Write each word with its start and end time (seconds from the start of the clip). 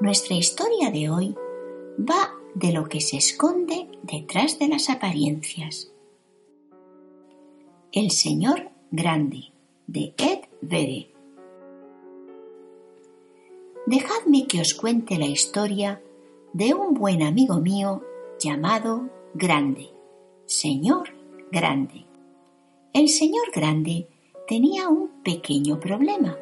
Nuestra 0.00 0.34
historia 0.34 0.90
de 0.90 1.08
hoy 1.08 1.36
va 1.98 2.34
de 2.54 2.72
lo 2.72 2.88
que 2.88 3.00
se 3.00 3.16
esconde 3.16 3.88
detrás 4.02 4.58
de 4.58 4.66
las 4.66 4.90
apariencias. 4.90 5.92
El 7.92 8.10
Señor 8.10 8.70
Grande, 8.90 9.52
de 9.86 10.12
Ed 10.18 10.40
Vere. 10.60 11.12
Dejadme 13.86 14.48
que 14.48 14.60
os 14.60 14.74
cuente 14.74 15.16
la 15.16 15.26
historia 15.26 16.02
de 16.52 16.74
un 16.74 16.94
buen 16.94 17.22
amigo 17.22 17.60
mío 17.60 18.02
llamado 18.40 19.08
Grande, 19.34 19.90
Señor 20.46 21.10
Grande. 21.52 22.04
El 22.92 23.08
Señor 23.08 23.52
Grande 23.54 24.08
tenía 24.48 24.88
un 24.88 25.22
pequeño 25.22 25.78
problema. 25.78 26.36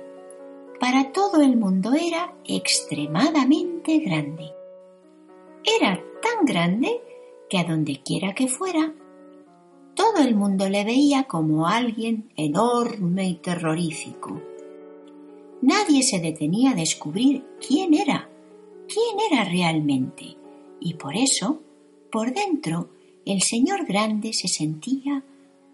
Para 0.82 1.12
todo 1.12 1.40
el 1.42 1.56
mundo 1.56 1.94
era 1.94 2.34
extremadamente 2.44 4.00
grande. 4.00 4.50
Era 5.62 6.02
tan 6.20 6.44
grande 6.44 7.00
que 7.48 7.58
a 7.58 7.62
donde 7.62 8.02
quiera 8.02 8.34
que 8.34 8.48
fuera 8.48 8.92
todo 9.94 10.26
el 10.26 10.34
mundo 10.34 10.68
le 10.68 10.84
veía 10.84 11.22
como 11.28 11.68
alguien 11.68 12.32
enorme 12.34 13.28
y 13.28 13.34
terrorífico. 13.34 14.42
Nadie 15.60 16.02
se 16.02 16.18
detenía 16.18 16.72
a 16.72 16.74
descubrir 16.74 17.44
quién 17.64 17.94
era, 17.94 18.28
quién 18.88 19.20
era 19.30 19.44
realmente, 19.44 20.36
y 20.80 20.94
por 20.94 21.14
eso, 21.14 21.60
por 22.10 22.34
dentro, 22.34 22.88
el 23.24 23.40
señor 23.40 23.86
grande 23.86 24.32
se 24.32 24.48
sentía 24.48 25.22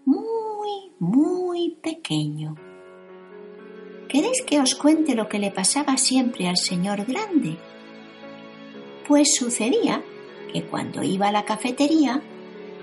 muy, 0.05 0.91
muy 0.99 1.71
pequeño. 1.81 2.68
¿Queréis 4.09 4.41
que 4.41 4.59
os 4.59 4.73
cuente 4.73 5.13
lo 5.13 5.29
que 5.29 5.37
le 5.37 5.51
pasaba 5.51 5.95
siempre 5.95 6.49
al 6.49 6.57
señor 6.57 7.05
grande? 7.05 7.57
Pues 9.07 9.35
sucedía 9.35 10.01
que 10.51 10.63
cuando 10.63 11.03
iba 11.03 11.27
a 11.27 11.31
la 11.31 11.45
cafetería 11.45 12.19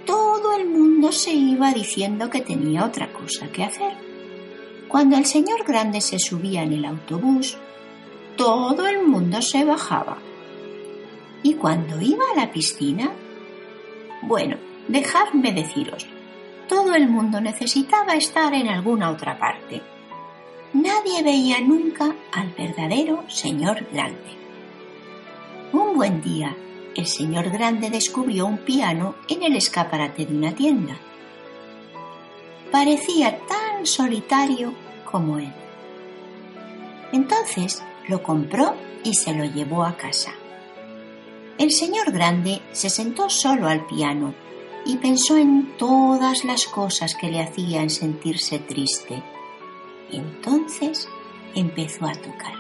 todo 0.05 0.57
el 0.57 0.69
mundo 0.69 1.11
se 1.11 1.33
iba 1.33 1.73
diciendo 1.73 2.31
que 2.31 2.43
tenía 2.43 2.85
otra 2.85 3.13
cosa 3.13 3.49
que 3.49 3.65
hacer. 3.65 3.93
Cuando 4.87 5.17
el 5.17 5.27
señor 5.27 5.65
grande 5.65 6.01
se 6.01 6.21
subía 6.21 6.63
en 6.63 6.73
el 6.73 6.85
autobús, 6.85 7.59
todo 8.37 8.87
el 8.87 9.05
mundo 9.05 9.43
se 9.43 9.65
bajaba. 9.65 10.19
Y 11.43 11.55
cuando 11.55 12.01
iba 12.01 12.23
a 12.33 12.37
la 12.37 12.53
piscina, 12.53 13.11
bueno, 14.23 14.59
dejadme 14.87 15.53
deciros, 15.53 16.07
todo 16.69 16.95
el 16.95 17.09
mundo 17.09 17.41
necesitaba 17.41 18.15
estar 18.15 18.55
en 18.55 18.69
alguna 18.69 19.11
otra 19.11 19.37
parte. 19.37 19.83
Nadie 20.73 21.23
veía 21.23 21.61
nunca 21.61 22.15
al 22.33 22.53
verdadero 22.53 23.25
señor 23.29 23.87
grande. 23.93 24.37
Un 25.73 25.97
buen 25.97 26.21
día, 26.23 26.57
el 26.95 27.07
señor 27.07 27.51
grande 27.51 27.91
descubrió 27.91 28.47
un 28.47 28.59
piano 28.59 29.15
en 29.29 29.43
el 29.43 29.57
escaparate 29.57 30.27
de 30.27 30.37
una 30.37 30.53
tienda. 30.53 30.97
Parecía 32.73 33.39
tan 33.47 33.87
solitario 33.87 34.73
como 35.11 35.39
él. 35.39 35.53
Entonces 37.13 37.83
lo 38.09 38.23
compró 38.23 38.75
y 39.05 39.15
se 39.15 39.35
lo 39.35 39.45
llevó 39.45 39.85
a 39.85 39.97
casa. 39.97 40.33
El 41.59 41.71
señor 41.71 42.13
grande 42.13 42.61
se 42.73 42.91
sentó 42.91 43.31
solo 43.31 43.69
al 43.69 43.87
piano 43.87 44.35
y 44.85 44.97
pensó 44.99 45.37
en 45.37 45.77
todas 45.79 46.45
las 46.45 46.67
cosas 46.67 47.15
que 47.15 47.31
le 47.31 47.41
hacían 47.41 47.89
sentirse 47.89 48.59
triste. 48.59 49.23
Entonces 50.11 51.09
empezó 51.55 52.07
a 52.07 52.13
tocar. 52.13 52.55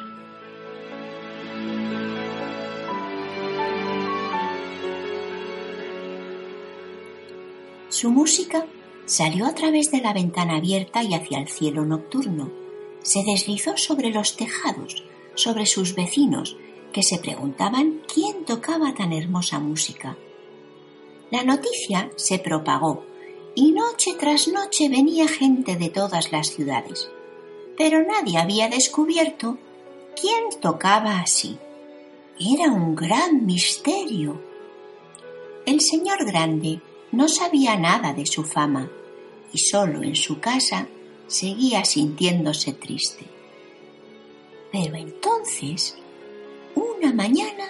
Su 7.89 8.11
música 8.11 8.67
salió 9.06 9.46
a 9.46 9.55
través 9.55 9.90
de 9.90 10.01
la 10.01 10.12
ventana 10.12 10.56
abierta 10.56 11.02
y 11.02 11.14
hacia 11.14 11.39
el 11.39 11.48
cielo 11.48 11.86
nocturno. 11.86 12.51
Se 13.02 13.23
deslizó 13.24 13.77
sobre 13.77 14.11
los 14.11 14.36
tejados, 14.36 15.05
sobre 15.35 15.64
sus 15.67 15.95
vecinos, 15.95 16.56
que 16.92 17.02
se 17.02 17.18
preguntaban 17.18 18.02
quién 18.12 18.45
tocaba 18.45 18.95
tan 18.95 19.12
hermosa 19.12 19.61
música. 19.61 20.17
La 21.30 21.42
noticia 21.42 22.11
se 22.17 22.39
propagó 22.39 23.05
y 23.55 23.73
noche 23.73 24.14
tras 24.18 24.48
noche 24.48 24.89
venía 24.89 25.27
gente 25.27 25.77
de 25.77 25.89
todas 25.89 26.33
las 26.33 26.48
ciudades, 26.48 27.11
pero 27.77 28.03
nadie 28.03 28.39
había 28.39 28.69
descubierto 28.69 29.59
quién 30.20 30.61
tocaba 30.61 31.20
así. 31.20 31.59
Era 32.39 32.73
un 32.73 32.95
gran 32.95 33.47
misterio. 33.47 34.41
El 35.64 35.81
señor 35.81 36.25
grande 36.25 36.81
no 37.13 37.29
sabía 37.29 37.77
nada 37.77 38.13
de 38.13 38.27
su 38.27 38.45
fama 38.45 38.91
y 39.53 39.59
solo 39.59 40.03
en 40.03 40.17
su 40.17 40.41
casa 40.41 40.86
seguía 41.27 41.85
sintiéndose 41.85 42.73
triste. 42.73 43.27
Pero 44.70 44.97
entonces, 44.97 45.97
una 46.75 47.13
mañana, 47.13 47.65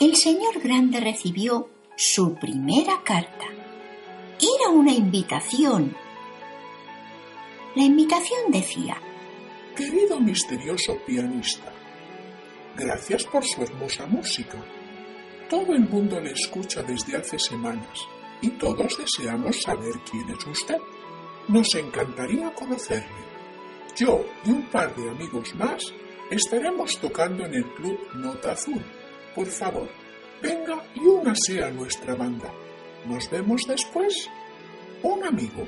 el 0.00 0.16
señor 0.16 0.60
grande 0.60 1.00
recibió 1.00 1.68
su 1.96 2.34
primera 2.34 3.02
carta. 3.04 3.46
Era 4.40 4.70
una 4.70 4.92
invitación. 4.92 5.94
La 7.76 7.84
invitación 7.84 8.50
decía, 8.50 9.00
Querido 9.76 10.20
misterioso 10.20 10.98
pianista, 11.06 11.72
gracias 12.76 13.24
por 13.24 13.42
su 13.42 13.62
hermosa 13.62 14.04
música. 14.04 14.62
Todo 15.48 15.72
el 15.72 15.88
mundo 15.88 16.20
le 16.20 16.32
escucha 16.32 16.82
desde 16.82 17.16
hace 17.16 17.38
semanas 17.38 17.98
y 18.42 18.50
todos 18.50 18.98
deseamos 18.98 19.62
saber 19.62 19.94
quién 20.10 20.28
es 20.28 20.46
usted. 20.46 20.76
Nos 21.48 21.74
encantaría 21.74 22.52
conocerle. 22.52 23.22
Yo 23.96 24.26
y 24.44 24.50
un 24.50 24.66
par 24.66 24.94
de 24.94 25.08
amigos 25.08 25.54
más 25.54 25.82
estaremos 26.30 26.98
tocando 27.00 27.46
en 27.46 27.54
el 27.54 27.64
Club 27.72 27.98
Nota 28.16 28.52
Azul. 28.52 28.82
Por 29.34 29.46
favor, 29.46 29.88
venga 30.42 30.84
y 30.94 31.00
únase 31.00 31.64
a 31.64 31.70
nuestra 31.70 32.14
banda. 32.14 32.52
Nos 33.06 33.30
vemos 33.30 33.62
después. 33.66 34.28
Un 35.02 35.24
amigo. 35.24 35.66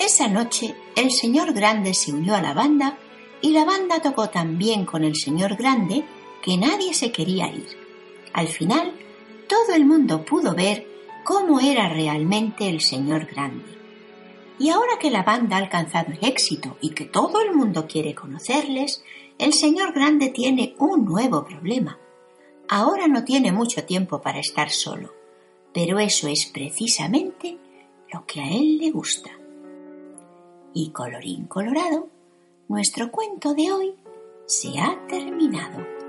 Esa 0.00 0.28
noche 0.28 0.74
el 0.96 1.10
señor 1.10 1.52
Grande 1.52 1.92
se 1.92 2.10
unió 2.10 2.34
a 2.34 2.40
la 2.40 2.54
banda 2.54 2.96
y 3.42 3.50
la 3.50 3.66
banda 3.66 4.00
tocó 4.00 4.30
tan 4.30 4.56
bien 4.56 4.86
con 4.86 5.04
el 5.04 5.14
señor 5.14 5.56
Grande 5.56 6.04
que 6.42 6.56
nadie 6.56 6.94
se 6.94 7.12
quería 7.12 7.52
ir. 7.52 7.76
Al 8.32 8.48
final, 8.48 8.94
todo 9.46 9.74
el 9.74 9.84
mundo 9.84 10.24
pudo 10.24 10.54
ver 10.54 10.86
cómo 11.22 11.60
era 11.60 11.90
realmente 11.90 12.66
el 12.66 12.80
señor 12.80 13.26
grande. 13.26 13.76
Y 14.58 14.70
ahora 14.70 14.98
que 14.98 15.10
la 15.10 15.22
banda 15.22 15.56
ha 15.56 15.60
alcanzado 15.60 16.12
el 16.12 16.26
éxito 16.26 16.78
y 16.80 16.90
que 16.90 17.04
todo 17.04 17.42
el 17.42 17.54
mundo 17.54 17.86
quiere 17.86 18.14
conocerles, 18.14 19.04
el 19.36 19.52
señor 19.52 19.92
grande 19.92 20.30
tiene 20.30 20.76
un 20.78 21.04
nuevo 21.04 21.44
problema. 21.44 21.98
Ahora 22.70 23.06
no 23.06 23.22
tiene 23.24 23.52
mucho 23.52 23.84
tiempo 23.84 24.22
para 24.22 24.40
estar 24.40 24.70
solo, 24.70 25.12
pero 25.74 25.98
eso 25.98 26.26
es 26.26 26.46
precisamente 26.46 27.58
lo 28.10 28.24
que 28.24 28.40
a 28.40 28.48
él 28.48 28.78
le 28.78 28.90
gusta. 28.90 29.39
Y 30.72 30.90
colorín 30.90 31.46
colorado, 31.46 32.08
nuestro 32.68 33.10
cuento 33.10 33.54
de 33.54 33.72
hoy 33.72 33.94
se 34.46 34.78
ha 34.78 35.06
terminado. 35.08 35.99